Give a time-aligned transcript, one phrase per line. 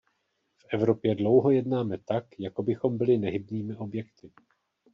[0.57, 4.31] V Evropě dlouho jednáme tak, jako bychom byli nehybnými objekty.